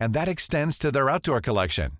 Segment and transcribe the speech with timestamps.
[0.00, 1.92] and that extends to their outdoor collection.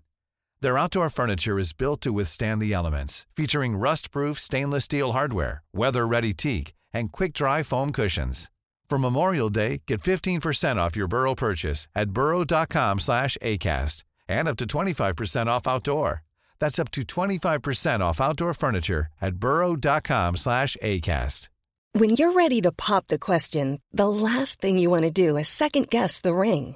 [0.61, 6.33] Their outdoor furniture is built to withstand the elements, featuring rust-proof stainless steel hardware, weather-ready
[6.33, 8.51] teak, and quick-dry foam cushions.
[8.89, 14.57] For Memorial Day, get 15% off your Burrow purchase at burrow.com slash ACAST and up
[14.57, 16.23] to 25% off outdoor.
[16.59, 21.49] That's up to 25% off outdoor furniture at burrow.com slash ACAST.
[21.93, 25.47] When you're ready to pop the question, the last thing you want to do is
[25.47, 26.75] second-guess the ring.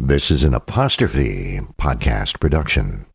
[0.00, 3.06] This is an apostrophe podcast production.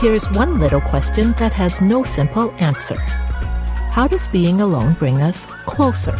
[0.00, 2.96] Here's one little question that has no simple answer.
[3.98, 6.16] How does being alone bring us closer?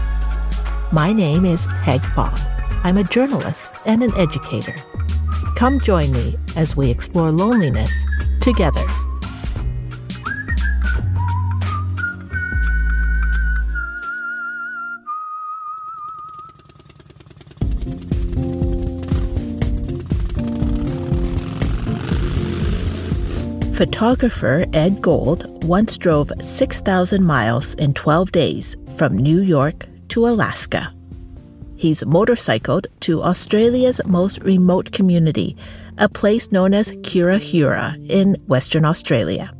[0.90, 2.36] My name is Peg Fong.
[2.82, 4.74] I'm a journalist and an educator.
[5.54, 7.92] Come join me as we explore loneliness
[8.40, 8.84] together.
[23.78, 30.92] Photographer Ed Gold once drove 6,000 miles in 12 days from New York to Alaska.
[31.76, 35.56] He's motorcycled to Australia's most remote community,
[35.96, 39.54] a place known as Kiwirrkurra in Western Australia.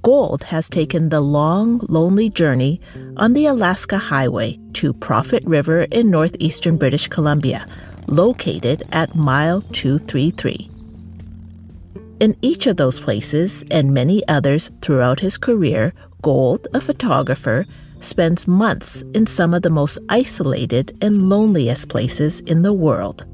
[0.00, 2.80] Gold has taken the long, lonely journey
[3.18, 7.66] on the Alaska Highway to Prophet River in northeastern British Columbia,
[8.08, 10.70] located at mile 233.
[12.18, 17.66] In each of those places and many others throughout his career, Gold, a photographer,
[18.00, 23.26] spends months in some of the most isolated and loneliest places in the world.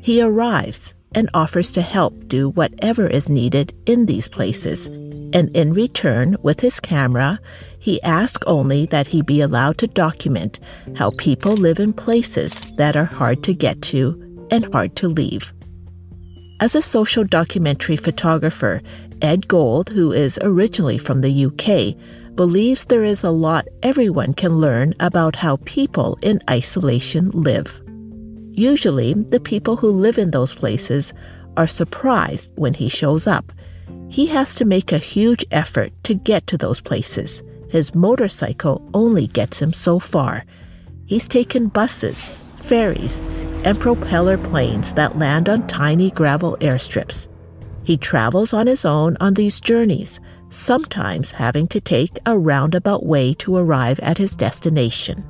[0.00, 5.74] He arrives and offers to help do whatever is needed in these places, and in
[5.74, 7.38] return, with his camera,
[7.78, 10.60] he asks only that he be allowed to document
[10.96, 15.52] how people live in places that are hard to get to and hard to leave.
[16.60, 18.82] As a social documentary photographer,
[19.22, 21.94] Ed Gold, who is originally from the UK,
[22.34, 27.80] believes there is a lot everyone can learn about how people in isolation live.
[28.50, 31.14] Usually, the people who live in those places
[31.56, 33.52] are surprised when he shows up.
[34.08, 37.40] He has to make a huge effort to get to those places.
[37.70, 40.44] His motorcycle only gets him so far.
[41.06, 43.18] He's taken buses, ferries,
[43.64, 47.28] and propeller planes that land on tiny gravel airstrips.
[47.84, 50.20] He travels on his own on these journeys,
[50.50, 55.24] sometimes having to take a roundabout way to arrive at his destination.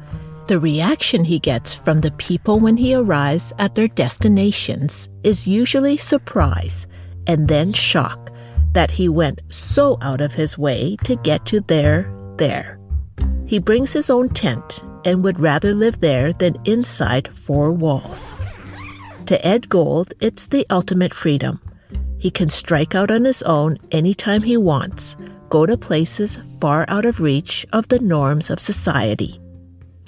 [0.49, 5.99] The reaction he gets from the people when he arrives at their destinations is usually
[5.99, 6.87] surprise
[7.27, 8.33] and then shock
[8.73, 12.79] that he went so out of his way to get to there, there.
[13.47, 18.35] He brings his own tent and would rather live there than inside four walls.
[19.25, 21.61] To Ed Gold, it's the ultimate freedom.
[22.19, 25.17] He can strike out on his own anytime he wants,
[25.49, 29.41] go to places far out of reach of the norms of society.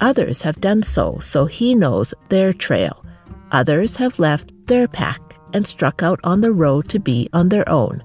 [0.01, 3.03] Others have done so, so he knows their trail.
[3.51, 5.19] Others have left their pack
[5.53, 8.03] and struck out on the road to be on their own,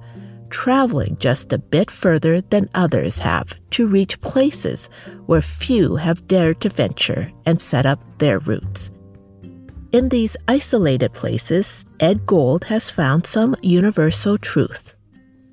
[0.51, 4.89] traveling just a bit further than others have to reach places
[5.27, 8.91] where few have dared to venture and set up their roots.
[9.93, 14.95] In these isolated places, Ed Gold has found some universal truth.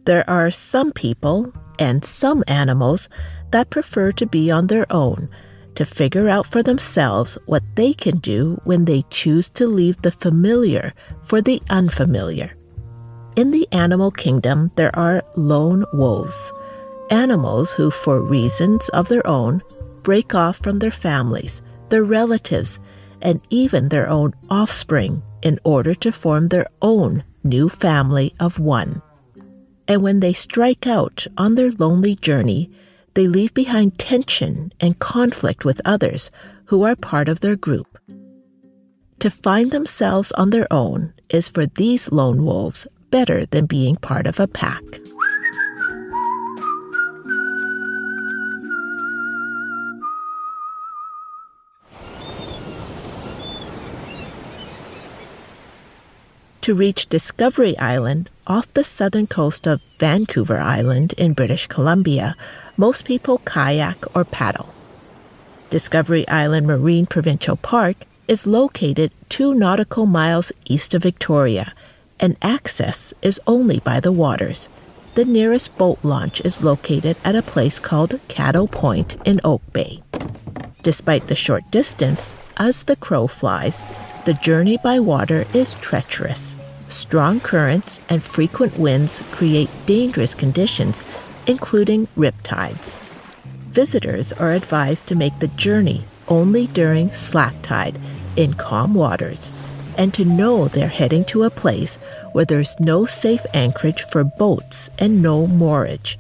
[0.06, 3.10] There are some people, and some animals
[3.52, 5.30] that prefer to be on their own
[5.76, 10.12] to figure out for themselves what they can do when they choose to leave the
[10.12, 10.94] familiar
[11.24, 12.54] for the unfamiliar.
[13.36, 16.52] In the animal kingdom, there are lone wolves,
[17.10, 19.64] animals who, for reasons of their own,
[20.04, 21.60] break off from their families,
[21.90, 22.80] their relatives,
[23.24, 29.02] and even their own offspring in order to form their own new family of one.
[29.88, 32.70] And when they strike out on their lonely journey,
[33.16, 36.30] they leave behind tension and conflict with others
[36.66, 37.98] who are part of their group.
[39.20, 44.26] To find themselves on their own is for these lone wolves better than being part
[44.26, 44.82] of a pack.
[56.62, 62.36] To reach Discovery Island off the southern coast of Vancouver Island in British Columbia,
[62.78, 64.74] most people kayak or paddle.
[65.70, 71.74] Discovery Island Marine Provincial Park is located two nautical miles east of Victoria,
[72.24, 74.70] and access is only by the waters.
[75.16, 80.02] The nearest boat launch is located at a place called Cattle Point in Oak Bay.
[80.84, 83.84] Despite the short distance, as the crow flies,
[84.24, 86.56] the journey by water is treacherous.
[86.88, 91.04] Strong currents and frequent winds create dangerous conditions,
[91.46, 93.00] including riptides.
[93.68, 98.00] Visitors are advised to make the journey only during slack tide
[98.38, 99.52] in calm waters
[99.98, 101.98] and to know they're heading to a place
[102.32, 106.18] where there's no safe anchorage for boats and no moorage.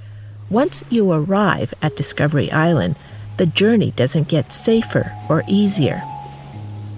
[0.49, 2.95] Once you arrive at Discovery Island,
[3.37, 6.03] the journey doesn't get safer or easier.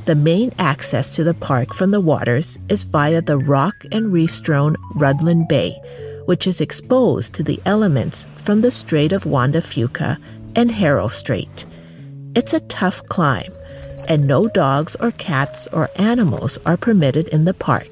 [0.06, 4.34] The main access to the park from the waters is via the rock and reef
[4.34, 5.80] strewn Rudlin Bay,
[6.26, 10.18] which is exposed to the elements from the Strait of Juan de Fuca
[10.56, 11.66] and Haro Strait.
[12.36, 13.54] It's a tough climb,
[14.08, 17.90] and no dogs or cats or animals are permitted in the park.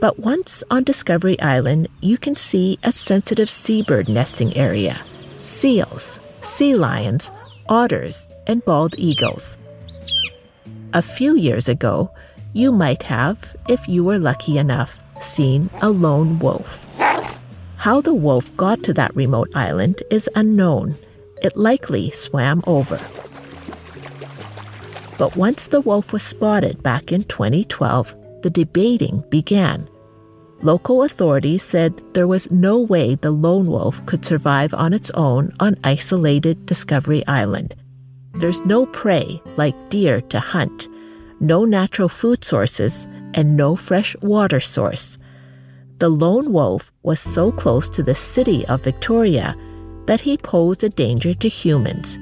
[0.00, 5.00] But once on Discovery Island, you can see a sensitive seabird nesting area
[5.40, 7.30] seals, sea lions,
[7.68, 9.56] otters, and bald eagles.
[10.92, 12.10] A few years ago,
[12.52, 16.86] you might have, if you were lucky enough, seen a lone wolf.
[17.76, 20.96] How the wolf got to that remote island is unknown.
[21.42, 23.00] It likely swam over.
[25.18, 29.88] But once the wolf was spotted back in 2012, the debating began.
[30.62, 35.54] Local authorities said there was no way the lone wolf could survive on its own
[35.60, 37.74] on isolated Discovery Island
[38.38, 40.88] there's no prey like deer to hunt,
[41.40, 45.18] no natural food sources, and no fresh water source.
[45.98, 49.56] The lone wolf was so close to the city of Victoria
[50.06, 52.16] that he posed a danger to humans,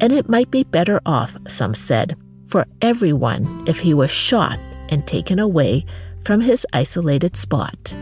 [0.00, 2.16] and it might be better off, some said,
[2.46, 4.58] for everyone if he was shot
[4.88, 5.84] and taken away
[6.20, 7.94] from his isolated spot.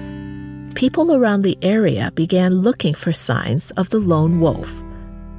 [0.75, 4.83] People around the area began looking for signs of the lone wolf.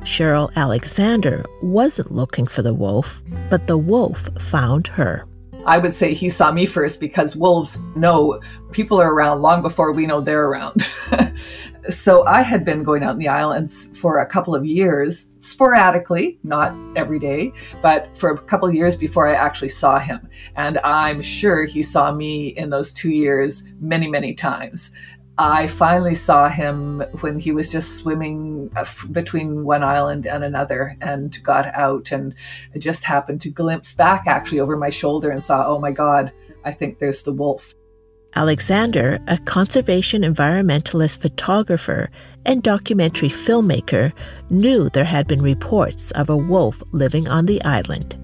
[0.01, 5.25] Cheryl Alexander wasn't looking for the wolf, but the wolf found her.
[5.65, 8.39] I would say he saw me first because wolves know
[8.71, 10.87] people are around long before we know they're around.
[11.89, 16.39] so I had been going out in the islands for a couple of years, sporadically,
[16.43, 20.27] not every day, but for a couple of years before I actually saw him.
[20.55, 24.91] And I'm sure he saw me in those two years many, many times.
[25.37, 30.95] I finally saw him when he was just swimming uh, between one island and another
[31.01, 32.33] and got out and
[32.77, 36.31] just happened to glimpse back actually over my shoulder and saw, oh my God,
[36.63, 37.75] I think there's the wolf.
[38.37, 42.09] Alexander, a conservation environmentalist photographer
[42.45, 44.11] and documentary filmmaker,
[44.49, 48.17] knew there had been reports of a wolf living on the island.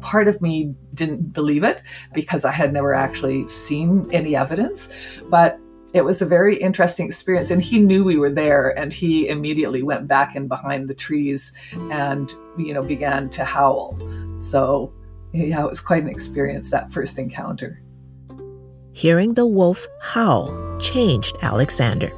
[0.00, 1.80] Part of me didn't believe it
[2.12, 4.88] because I had never actually seen any evidence,
[5.30, 5.60] but
[5.94, 9.84] it was a very interesting experience and he knew we were there and he immediately
[9.84, 11.52] went back in behind the trees
[11.92, 13.96] and you know began to howl
[14.38, 14.92] so
[15.32, 17.80] yeah it was quite an experience that first encounter
[18.96, 20.48] hearing the wolf's howl
[20.80, 22.10] changed alexander.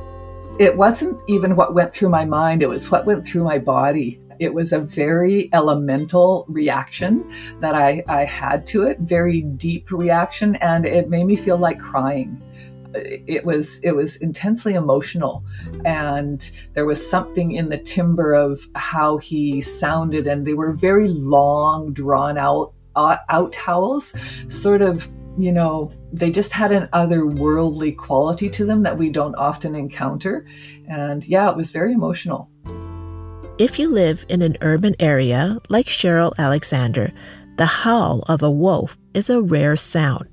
[0.61, 4.21] It wasn't even what went through my mind it was what went through my body.
[4.39, 10.55] It was a very elemental reaction that I, I had to it, very deep reaction,
[10.57, 12.41] and it made me feel like crying.
[12.95, 15.45] It was it was intensely emotional
[15.85, 21.09] and there was something in the timbre of how he sounded and they were very
[21.09, 24.15] long drawn out uh, out howls
[24.49, 29.35] sort of you know, they just had an otherworldly quality to them that we don't
[29.37, 30.47] often encounter.
[30.89, 32.51] And yeah, it was very emotional.
[33.59, 37.13] If you live in an urban area like Cheryl Alexander,
[37.57, 40.29] the howl of a wolf is a rare sound.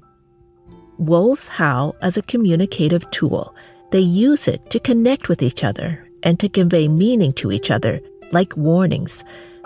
[0.97, 3.55] Wolves howl as a communicative tool.
[3.91, 7.99] They use it to connect with each other and to convey meaning to each other,
[8.31, 9.23] like warnings.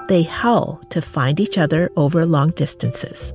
[0.07, 3.33] They howl to find each other over long distances.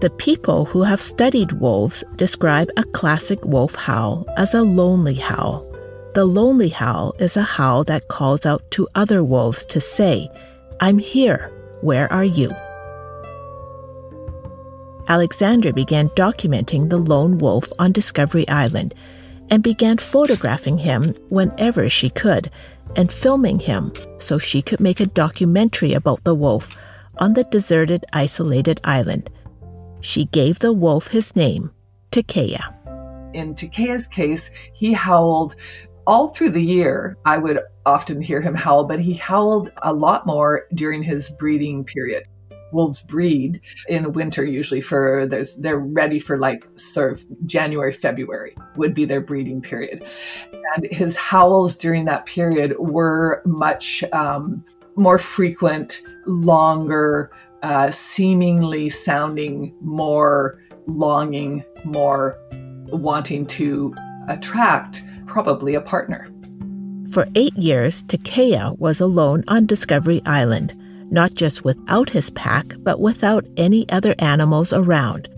[0.00, 5.66] The people who have studied wolves describe a classic wolf howl as a lonely howl.
[6.12, 10.28] The lonely howl is a howl that calls out to other wolves to say,
[10.80, 11.50] I'm here,
[11.80, 12.50] where are you?
[15.08, 18.94] Alexander began documenting the lone wolf on Discovery Island
[19.48, 22.50] and began photographing him whenever she could
[22.96, 26.76] and filming him so she could make a documentary about the wolf
[27.16, 29.30] on the deserted, isolated island.
[30.06, 31.72] She gave the wolf his name,
[32.12, 32.72] Takaya.
[33.34, 35.56] In Takaya's case, he howled
[36.06, 37.16] all through the year.
[37.24, 41.84] I would often hear him howl, but he howled a lot more during his breeding
[41.84, 42.22] period
[42.72, 48.56] wolves breed in winter usually for there's they're ready for like sort of January February
[48.74, 50.04] would be their breeding period
[50.74, 54.64] and his howls during that period were much um,
[54.96, 57.30] more frequent longer
[57.62, 62.38] uh, seemingly sounding more longing more
[62.88, 63.94] wanting to
[64.28, 66.30] attract probably a partner
[67.10, 70.76] for eight years, Takaya was alone on Discovery Island
[71.10, 75.28] not just without his pack, but without any other animals around.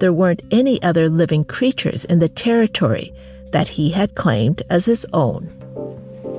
[0.00, 3.12] There weren't any other living creatures in the territory
[3.52, 5.50] that he had claimed as his own.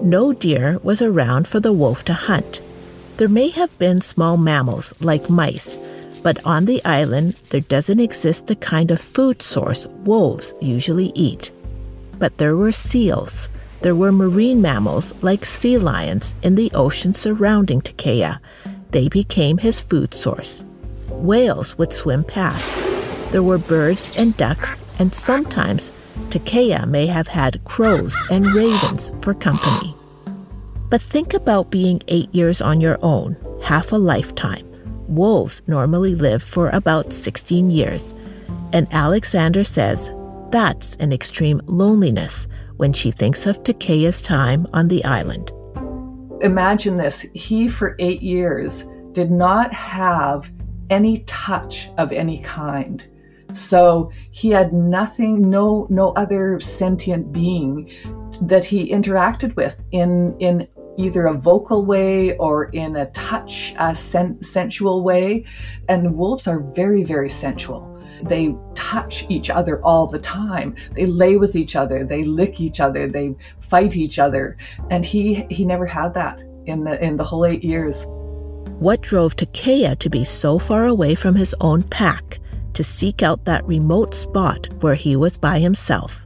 [0.04, 2.62] No deer was around for the wolf to hunt.
[3.18, 5.78] There may have been small mammals like mice,
[6.22, 11.52] but on the island there doesn't exist the kind of food source wolves usually eat.
[12.20, 13.48] But there were seals.
[13.82, 18.40] There were marine mammals like sea lions in the ocean surrounding Takaya,
[18.92, 20.64] they became his food source.
[21.10, 22.66] Whales would swim past.
[23.32, 25.92] There were birds and ducks, and sometimes
[26.30, 29.94] Takaya may have had crows and ravens for company.
[30.90, 34.66] But think about being eight years on your own, half a lifetime.
[35.08, 38.14] Wolves normally live for about 16 years.
[38.74, 40.12] And Alexander says
[40.52, 45.52] that's an extreme loneliness when she thinks of Takaya's time on the island
[46.42, 50.52] imagine this he for eight years did not have
[50.90, 53.04] any touch of any kind
[53.54, 57.90] so he had nothing no no other sentient being
[58.42, 63.94] that he interacted with in in either a vocal way or in a touch a
[63.94, 65.44] sen- sensual way
[65.90, 70.76] and wolves are very very sensual they touch each other all the time.
[70.94, 74.58] They lay with each other, they lick each other, they fight each other.
[74.90, 78.06] And he he never had that in the in the whole 8 years.
[78.80, 82.40] What drove Takaya to be so far away from his own pack
[82.74, 86.25] to seek out that remote spot where he was by himself?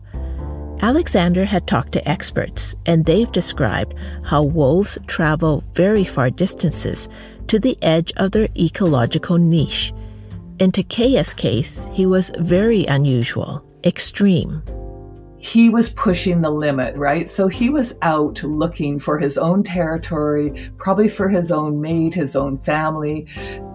[0.82, 7.10] Alexander had talked to experts, and they've described how wolves travel very far distances
[7.48, 9.94] to the edge of their ecological niche
[10.60, 14.62] in Takaya's case, he was very unusual, extreme.
[15.38, 17.30] He was pushing the limit, right?
[17.30, 22.36] So he was out looking for his own territory, probably for his own mate, his
[22.36, 23.26] own family.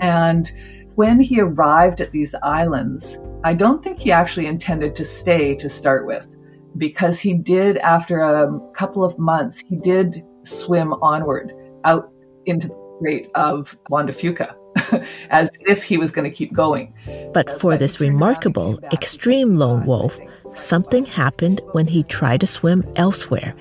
[0.02, 0.52] And
[0.96, 5.70] when he arrived at these islands, I don't think he actually intended to stay to
[5.70, 6.28] start with,
[6.76, 11.52] because he did, after a couple of months, he did swim onward
[11.84, 12.10] out
[12.46, 14.54] into the Strait of Juan de Fuca
[15.30, 16.94] as if he was going to keep going.
[17.32, 20.18] But for this remarkable, extreme lone wolf,
[20.54, 23.54] something happened when he tried to swim elsewhere.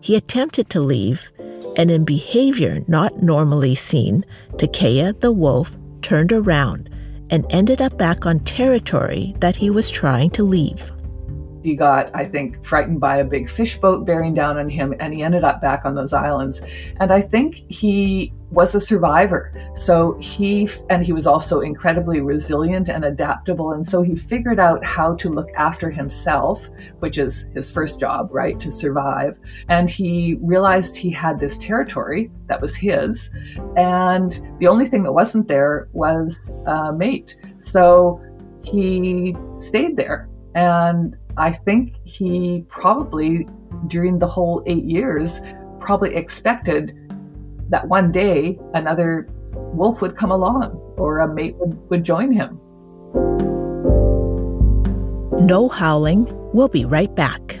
[0.00, 1.30] He attempted to leave,
[1.76, 6.88] and in behavior not normally seen, Takaya the wolf turned around
[7.30, 10.92] and ended up back on territory that he was trying to leave.
[11.62, 15.12] He got, I think, frightened by a big fish boat bearing down on him, and
[15.12, 16.60] he ended up back on those islands.
[16.98, 19.52] And I think he was a survivor.
[19.74, 23.72] So he, and he was also incredibly resilient and adaptable.
[23.72, 28.28] And so he figured out how to look after himself, which is his first job,
[28.32, 29.38] right, to survive.
[29.68, 33.30] And he realized he had this territory that was his.
[33.76, 37.36] And the only thing that wasn't there was a mate.
[37.60, 38.20] So
[38.62, 40.28] he stayed there.
[40.56, 43.46] And I think he probably,
[43.86, 45.40] during the whole eight years,
[45.80, 46.96] probably expected
[47.68, 52.60] that one day another wolf would come along or a mate would, would join him.
[55.46, 56.28] No howling.
[56.52, 57.60] We'll be right back.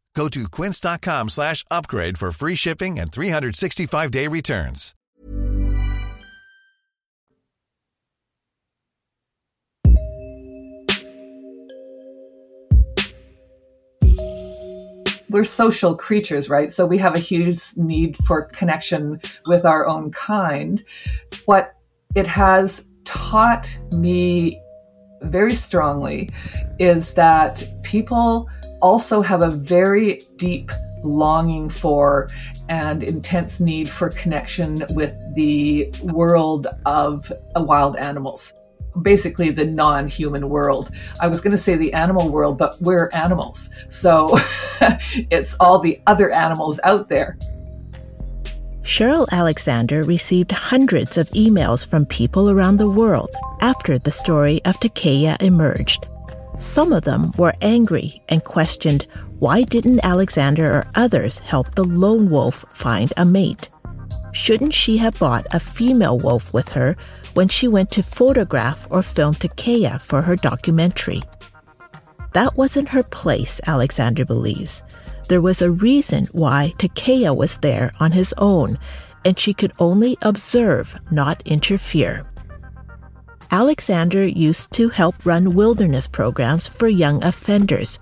[0.15, 4.93] Go to quince.com slash upgrade for free shipping and 365-day returns.
[15.31, 16.71] we're social creatures, right?
[16.71, 20.83] So we have a huge need for connection with our own kind.
[21.45, 21.73] What
[22.15, 24.61] it has taught me
[25.21, 26.29] very strongly
[26.79, 28.49] is that people
[28.81, 30.71] also have a very deep
[31.03, 32.27] longing for
[32.69, 38.53] and intense need for connection with the world of wild animals
[39.01, 40.91] basically the non-human world.
[41.21, 43.69] I was going to say the animal world, but we're animals.
[43.89, 44.37] So
[45.29, 47.37] it's all the other animals out there.
[48.81, 53.29] Cheryl Alexander received hundreds of emails from people around the world
[53.61, 56.07] after the story of Takaya emerged.
[56.61, 59.07] Some of them were angry and questioned
[59.39, 63.71] why didn't Alexander or others help the lone wolf find a mate?
[64.31, 66.95] Shouldn't she have brought a female wolf with her
[67.33, 71.21] when she went to photograph or film Takaya for her documentary?
[72.33, 74.83] That wasn't her place, Alexander believes.
[75.29, 78.77] There was a reason why Takaya was there on his own,
[79.25, 82.30] and she could only observe, not interfere.
[83.53, 87.99] Alexander used to help run wilderness programs for young offenders,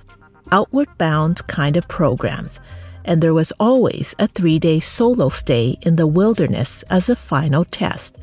[0.51, 2.59] outward bound kind of programs,
[3.03, 7.65] and there was always a three day solo stay in the wilderness as a final
[7.65, 8.15] test.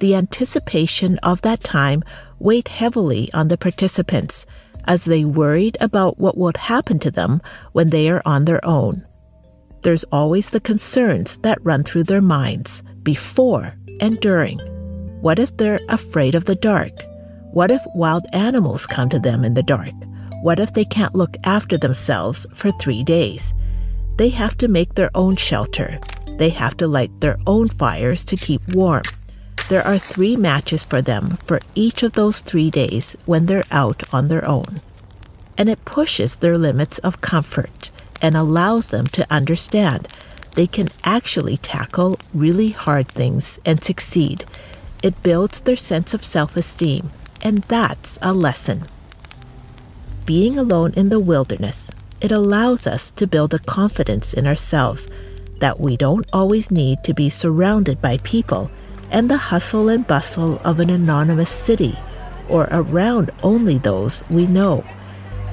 [0.00, 2.02] The anticipation of that time
[2.40, 4.44] weighed heavily on the participants
[4.84, 7.40] as they worried about what would happen to them
[7.70, 9.04] when they are on their own.
[9.82, 14.58] There's always the concerns that run through their minds before and during.
[15.20, 16.92] What if they're afraid of the dark?
[17.52, 19.90] What if wild animals come to them in the dark?
[20.42, 23.52] What if they can't look after themselves for three days?
[24.16, 25.98] They have to make their own shelter.
[26.36, 29.02] They have to light their own fires to keep warm.
[29.68, 34.04] There are three matches for them for each of those three days when they're out
[34.12, 34.80] on their own.
[35.58, 37.90] And it pushes their limits of comfort
[38.22, 40.06] and allows them to understand
[40.54, 44.44] they can actually tackle really hard things and succeed
[45.02, 47.10] it builds their sense of self esteem,
[47.42, 48.84] and that's a lesson.
[50.24, 55.08] Being alone in the wilderness, it allows us to build a confidence in ourselves
[55.60, 58.70] that we don't always need to be surrounded by people
[59.10, 61.96] and the hustle and bustle of an anonymous city
[62.48, 64.84] or around only those we know.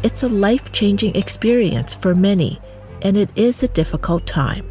[0.04, 2.60] It's a life changing experience for many,
[3.02, 4.66] and it is a difficult time.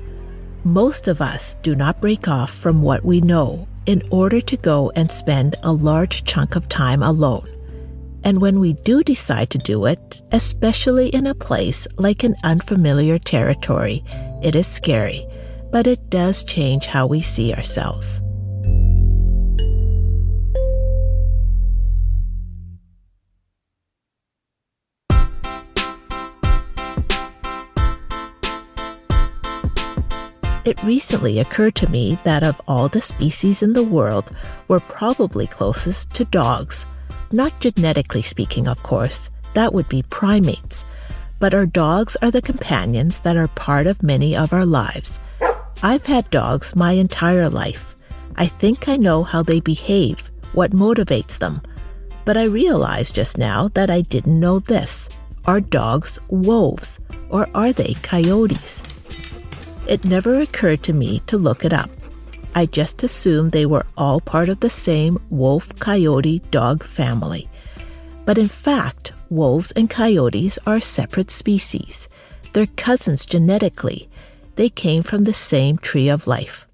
[0.64, 4.90] Most of us do not break off from what we know in order to go
[4.96, 7.46] and spend a large chunk of time alone.
[8.24, 13.18] And when we do decide to do it, especially in a place like an unfamiliar
[13.18, 14.02] territory,
[14.42, 15.26] it is scary,
[15.70, 18.22] but it does change how we see ourselves.
[30.64, 34.24] It recently occurred to me that of all the species in the world,
[34.66, 36.86] we're probably closest to dogs.
[37.30, 40.86] Not genetically speaking, of course, that would be primates.
[41.38, 45.20] But our dogs are the companions that are part of many of our lives.
[45.82, 47.94] I've had dogs my entire life.
[48.36, 51.60] I think I know how they behave, what motivates them.
[52.24, 55.10] But I realized just now that I didn't know this.
[55.44, 58.80] Are dogs wolves, or are they coyotes?
[59.86, 61.90] It never occurred to me to look it up.
[62.54, 67.48] I just assumed they were all part of the same wolf coyote dog family.
[68.24, 72.08] But in fact, wolves and coyotes are separate species.
[72.52, 74.08] They're cousins genetically.
[74.54, 76.66] They came from the same tree of life.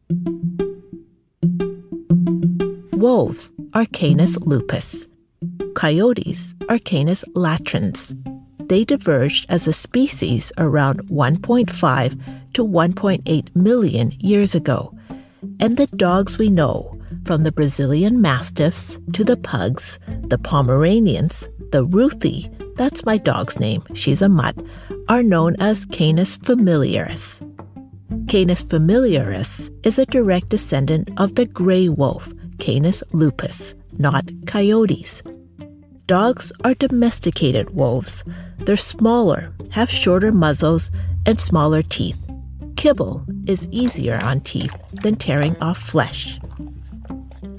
[2.92, 5.08] Wolves are Canis lupus.
[5.74, 8.14] Coyotes are Canis latrans
[8.70, 14.96] they diverged as a species around 1.5 to 1.8 million years ago.
[15.58, 21.84] And the dogs we know, from the Brazilian Mastiffs to the Pugs, the Pomeranians, the
[21.84, 24.56] Ruthie, that's my dog's name, she's a mutt,
[25.08, 27.40] are known as Canis familiaris.
[28.28, 35.24] Canis familiaris is a direct descendant of the gray wolf, Canis lupus, not coyotes.
[36.06, 38.22] Dogs are domesticated wolves.
[38.64, 40.90] They're smaller, have shorter muzzles,
[41.26, 42.18] and smaller teeth.
[42.76, 46.38] Kibble is easier on teeth than tearing off flesh.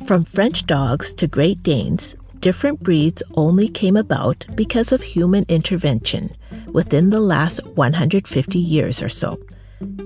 [0.05, 6.35] From French dogs to Great Danes, different breeds only came about because of human intervention
[6.67, 9.39] within the last 150 years or so.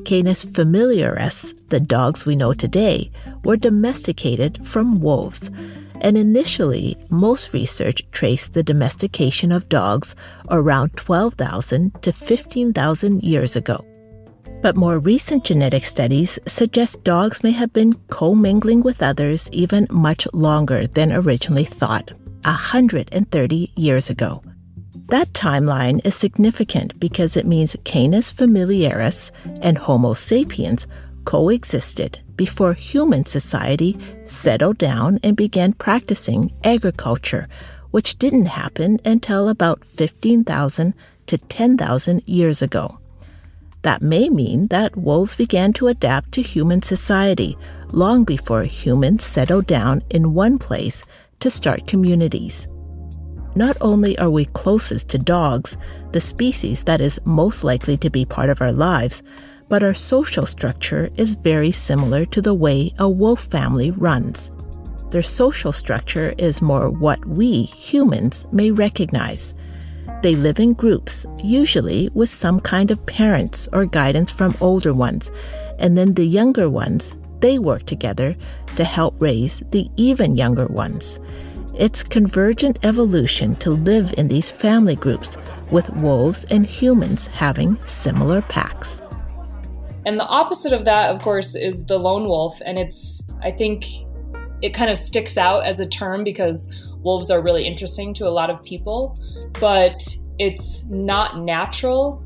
[0.05, 3.11] Canis familiaris, the dogs we know today,
[3.43, 5.49] were domesticated from wolves
[6.01, 10.15] and initially, most research traced the domestication of dogs
[10.49, 13.85] around 12,000 to 15,000 years ago.
[14.61, 20.27] But more recent genetic studies suggest dogs may have been commingling with others even much
[20.33, 22.11] longer than originally thought,
[22.43, 24.41] 130 years ago.
[25.09, 29.31] That timeline is significant because it means Canis familiaris
[29.61, 30.87] and Homo sapiens
[31.25, 37.47] coexisted before human society settled down and began practicing agriculture,
[37.91, 40.93] which didn't happen until about 15,000
[41.27, 42.99] to 10,000 years ago.
[43.83, 47.57] That may mean that wolves began to adapt to human society
[47.91, 51.03] long before humans settled down in one place
[51.39, 52.67] to start communities.
[53.55, 55.77] Not only are we closest to dogs,
[56.11, 59.23] the species that is most likely to be part of our lives,
[59.69, 64.51] but our social structure is very similar to the way a wolf family runs.
[65.09, 69.53] Their social structure is more what we, humans, may recognize.
[70.21, 75.31] They live in groups, usually with some kind of parents or guidance from older ones,
[75.77, 78.35] and then the younger ones, they work together
[78.75, 81.19] to help raise the even younger ones.
[81.77, 85.37] It's convergent evolution to live in these family groups,
[85.69, 89.01] with wolves and humans having similar packs.
[90.05, 92.59] And the opposite of that, of course, is the lone wolf.
[92.65, 93.85] And it's, I think,
[94.61, 98.29] it kind of sticks out as a term because wolves are really interesting to a
[98.29, 99.17] lot of people,
[99.59, 100.01] but
[100.39, 102.23] it's not natural.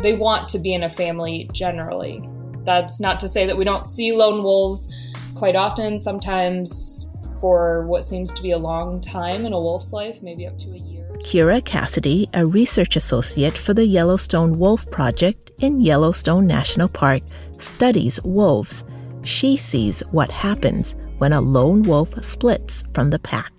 [0.00, 2.28] They want to be in a family generally.
[2.64, 4.88] That's not to say that we don't see lone wolves
[5.34, 7.06] quite often, sometimes
[7.40, 10.70] for what seems to be a long time in a wolf's life, maybe up to
[10.72, 10.99] a year.
[11.22, 17.22] Kira Cassidy, a research associate for the Yellowstone Wolf Project in Yellowstone National Park,
[17.58, 18.84] studies wolves.
[19.22, 23.52] She sees what happens when a lone wolf splits from the pack.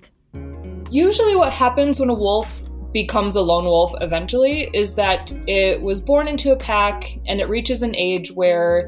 [0.89, 6.01] Usually, what happens when a wolf becomes a lone wolf eventually is that it was
[6.01, 8.87] born into a pack and it reaches an age where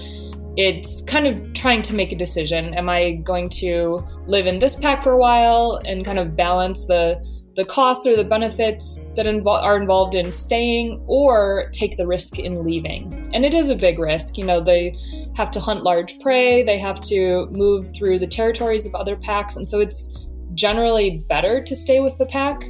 [0.57, 2.73] it's kind of trying to make a decision.
[2.73, 6.85] Am I going to live in this pack for a while and kind of balance
[6.85, 7.23] the
[7.55, 12.39] the costs or the benefits that invo- are involved in staying or take the risk
[12.39, 13.29] in leaving.
[13.33, 14.37] And it is a big risk.
[14.37, 14.95] You know, they
[15.35, 19.55] have to hunt large prey, they have to move through the territories of other packs,
[19.55, 22.63] and so it's generally better to stay with the pack.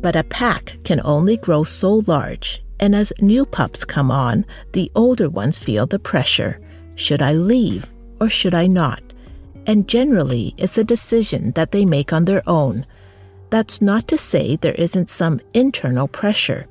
[0.00, 4.90] But a pack can only grow so large, and as new pups come on, the
[4.94, 6.60] older ones feel the pressure.
[6.96, 9.02] Should I leave or should I not?
[9.66, 12.86] and generally it's a decision that they make on their own.
[13.52, 16.66] That's not to say there isn't some internal pressure.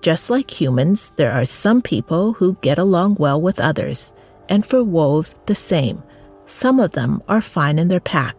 [0.00, 4.14] Just like humans, there are some people who get along well with others,
[4.48, 6.02] and for wolves, the same.
[6.46, 8.34] Some of them are fine in their pack,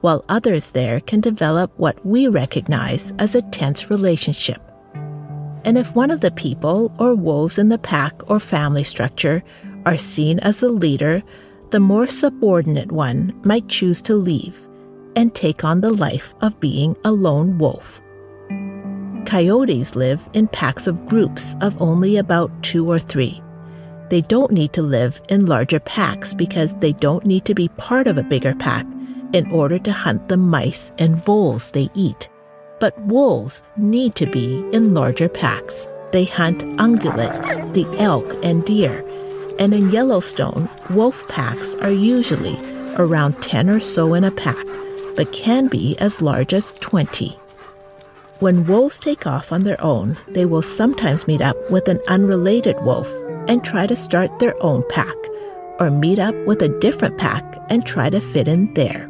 [0.00, 4.62] while others there can develop what we recognize as a tense relationship.
[5.66, 9.44] And if one of the people or wolves in the pack or family structure
[9.84, 11.22] are seen as the leader,
[11.68, 14.66] the more subordinate one might choose to leave
[15.16, 18.00] and take on the life of being a lone wolf.
[19.26, 23.42] Coyotes live in packs of groups of only about two or three.
[24.10, 28.06] They don't need to live in larger packs because they don't need to be part
[28.06, 28.86] of a bigger pack
[29.32, 32.28] in order to hunt the mice and voles they eat.
[32.78, 35.88] But wolves need to be in larger packs.
[36.10, 39.02] They hunt ungulates, the elk, and deer.
[39.58, 42.58] And in Yellowstone, wolf packs are usually
[42.96, 44.66] around 10 or so in a pack,
[45.12, 47.36] but can be as large as 20.
[48.40, 52.76] When wolves take off on their own, they will sometimes meet up with an unrelated
[52.82, 53.08] wolf
[53.48, 55.14] and try to start their own pack,
[55.78, 59.08] or meet up with a different pack and try to fit in there.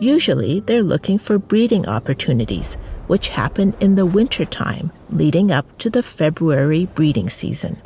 [0.00, 5.90] Usually, they're looking for breeding opportunities, which happen in the winter time leading up to
[5.90, 7.76] the February breeding season.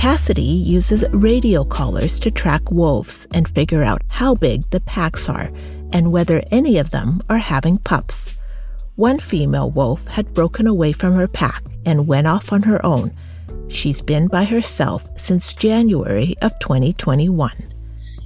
[0.00, 5.52] Cassidy uses radio collars to track wolves and figure out how big the packs are
[5.92, 8.38] and whether any of them are having pups.
[8.96, 13.14] One female wolf had broken away from her pack and went off on her own.
[13.68, 17.52] She's been by herself since January of 2021.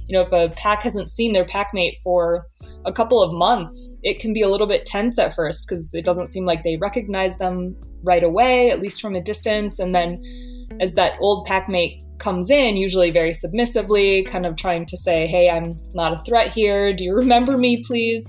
[0.07, 2.47] You know, if a pack hasn't seen their packmate for
[2.85, 6.05] a couple of months, it can be a little bit tense at first because it
[6.05, 9.79] doesn't seem like they recognize them right away, at least from a distance.
[9.79, 10.23] And then
[10.79, 15.27] as that old pack mate comes in, usually very submissively, kind of trying to say,
[15.27, 16.93] Hey, I'm not a threat here.
[16.93, 18.27] Do you remember me, please?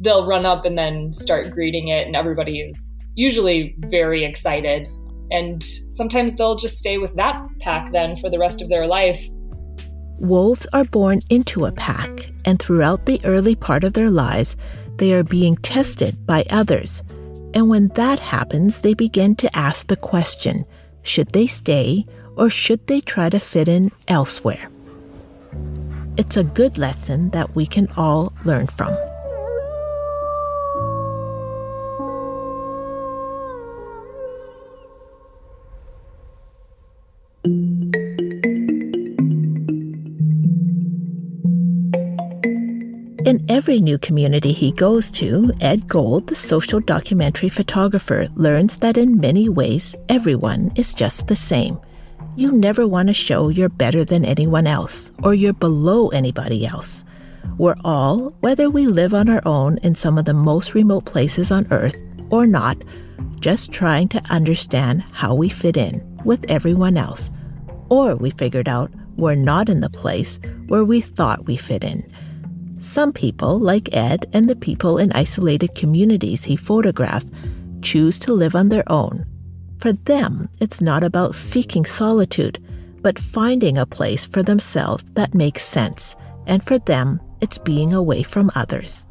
[0.00, 4.86] They'll run up and then start greeting it, and everybody is usually very excited.
[5.30, 9.22] And sometimes they'll just stay with that pack then for the rest of their life.
[10.18, 14.56] Wolves are born into a pack, and throughout the early part of their lives,
[14.98, 17.02] they are being tested by others.
[17.52, 20.64] And when that happens, they begin to ask the question
[21.04, 24.68] should they stay or should they try to fit in elsewhere?
[26.16, 28.96] It's a good lesson that we can all learn from.
[43.48, 49.20] Every new community he goes to, Ed Gold, the social documentary photographer, learns that in
[49.20, 51.78] many ways, everyone is just the same.
[52.36, 57.04] You never want to show you're better than anyone else or you're below anybody else.
[57.58, 61.50] We're all, whether we live on our own in some of the most remote places
[61.50, 61.96] on earth
[62.30, 62.78] or not,
[63.40, 67.30] just trying to understand how we fit in with everyone else.
[67.90, 72.10] Or we figured out we're not in the place where we thought we fit in
[72.84, 77.28] some people, like Ed and the people in isolated communities he photographed,
[77.82, 79.26] choose to live on their own.
[79.78, 82.62] For them, it's not about seeking solitude,
[83.02, 86.14] but finding a place for themselves that makes sense,
[86.46, 89.06] and for them, it's being away from others.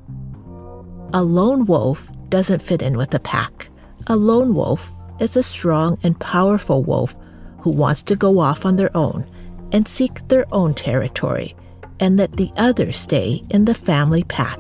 [1.14, 3.70] A lone wolf doesn't fit in with the pack.
[4.08, 7.18] A lone wolf is a strong and powerful wolf
[7.60, 9.30] who wants to go off on their own
[9.72, 11.56] and seek their own territory
[12.04, 14.60] and let the others stay in the family pack.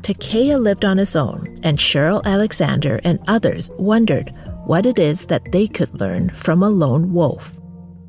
[0.00, 4.32] Takaya lived on his own, and Cheryl Alexander and others wondered
[4.64, 7.58] what it is that they could learn from a lone wolf.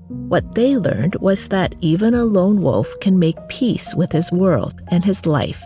[0.08, 4.82] What they learned was that even a lone wolf can make peace with his world
[4.88, 5.62] and his life.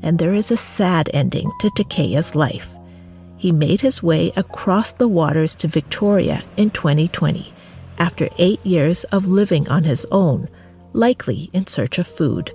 [0.00, 2.74] And there is a sad ending to Takaya's life.
[3.36, 7.52] He made his way across the waters to Victoria in 2020
[7.98, 10.48] after eight years of living on his own
[10.92, 12.52] likely in search of food.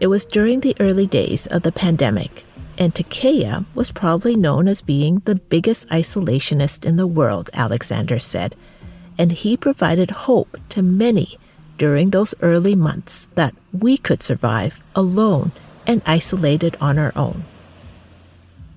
[0.00, 2.44] It was during the early days of the pandemic,
[2.78, 8.56] and Takaya was probably known as being the biggest isolationist in the world, Alexander said,
[9.18, 11.38] and he provided hope to many
[11.78, 15.52] during those early months that we could survive alone
[15.86, 17.44] and isolated on our own.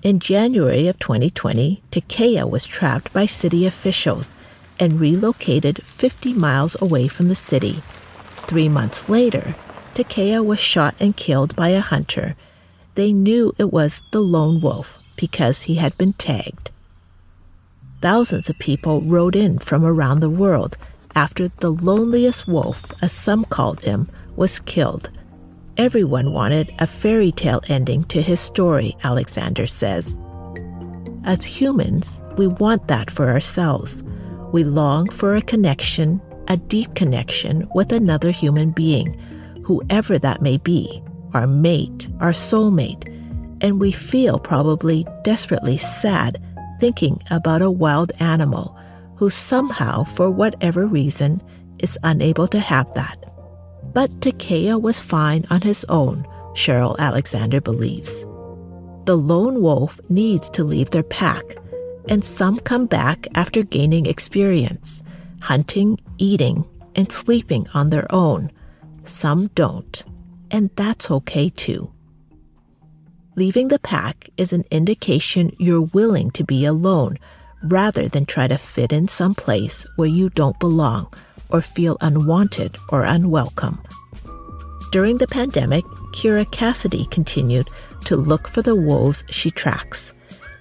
[0.02, 4.28] In January of 2020, Takaya was trapped by city officials
[4.78, 7.82] and relocated 50 miles away from the city
[8.46, 9.54] Three months later,
[9.94, 12.36] Takaya was shot and killed by a hunter.
[12.94, 16.70] They knew it was the lone wolf because he had been tagged.
[18.00, 20.76] Thousands of people rode in from around the world,
[21.14, 25.10] after the loneliest wolf, as some called him, was killed.
[25.78, 30.18] Everyone wanted a fairy tale ending to his story, Alexander says.
[31.24, 34.02] As humans, we want that for ourselves.
[34.52, 39.18] We long for a connection, a deep connection with another human being,
[39.64, 41.02] whoever that may be,
[41.34, 43.12] our mate, our soulmate,
[43.60, 46.42] and we feel probably desperately sad
[46.80, 48.76] thinking about a wild animal
[49.16, 51.42] who somehow, for whatever reason,
[51.78, 53.16] is unable to have that.
[53.92, 58.24] But Takaya was fine on his own, Cheryl Alexander believes
[59.06, 61.44] the lone wolf needs to leave their pack,
[62.08, 65.00] and some come back after gaining experience,
[65.40, 68.50] hunting, eating, and sleeping on their own.
[69.04, 70.04] Some don't,
[70.50, 71.92] and that's okay too.
[73.36, 77.18] Leaving the pack is an indication you're willing to be alone
[77.62, 81.12] rather than try to fit in some place where you don't belong
[81.50, 83.82] or feel unwanted or unwelcome.
[84.90, 87.68] During the pandemic, Kira Cassidy continued
[88.06, 90.12] to look for the wolves she tracks.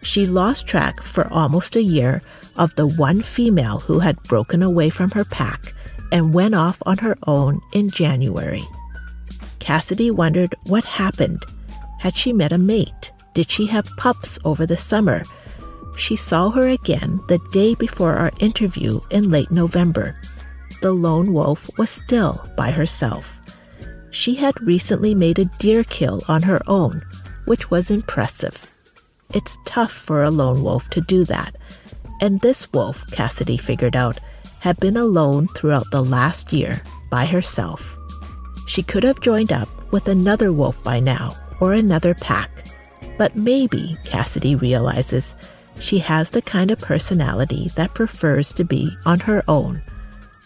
[0.02, 2.22] She lost track for almost a year
[2.58, 5.74] of the one female who had broken away from her pack
[6.12, 8.63] and went off on her own in January.
[9.60, 11.44] Cassidy wondered what happened.
[12.00, 13.12] Had she met a mate?
[13.34, 15.24] Did she have pups over the summer?
[15.98, 20.15] She saw her again the day before our interview in late November.
[20.82, 23.39] The lone wolf was still by herself.
[24.12, 27.02] She had recently made a deer kill on her own,
[27.46, 28.72] which was impressive.
[29.34, 31.56] It's tough for a lone wolf to do that,
[32.21, 34.19] and this wolf, Cassidy figured out,
[34.60, 37.97] had been alone throughout the last year by herself.
[38.67, 42.49] She could have joined up with another wolf by now or another pack,
[43.17, 45.36] but maybe, Cassidy realizes,
[45.80, 49.82] she has the kind of personality that prefers to be on her own,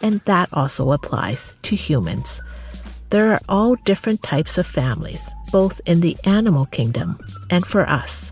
[0.02, 2.42] and that also applies to humans.
[3.10, 8.32] There are all different types of families, both in the animal kingdom and for us.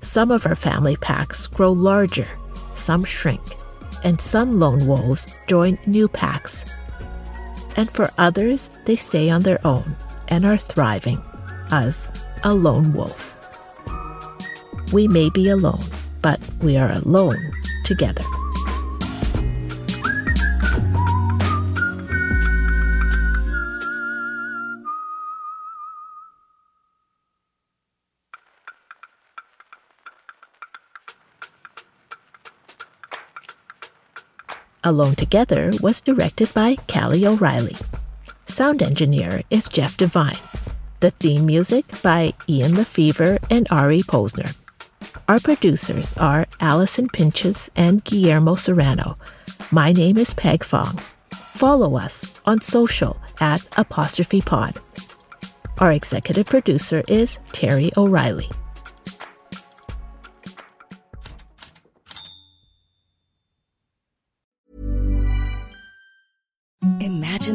[0.00, 2.28] Some of our family packs grow larger,
[2.82, 3.40] some shrink,
[4.02, 6.64] and some lone wolves join new packs.
[7.76, 9.96] And for others, they stay on their own
[10.28, 11.22] and are thriving,
[11.70, 12.10] as
[12.42, 13.30] a lone wolf.
[14.92, 15.84] We may be alone,
[16.20, 17.52] but we are alone
[17.84, 18.24] together.
[34.84, 37.76] Alone Together was directed by Callie O'Reilly.
[38.46, 40.36] Sound engineer is Jeff Devine.
[40.98, 44.56] The theme music by Ian LeFeuvre and Ari Posner.
[45.28, 49.16] Our producers are Allison Pinches and Guillermo Serrano.
[49.70, 50.98] My name is Peg Fong.
[51.30, 54.76] Follow us on social at apostrophe pod.
[55.78, 58.50] Our executive producer is Terry O'Reilly.